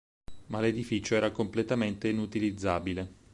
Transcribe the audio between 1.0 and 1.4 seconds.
era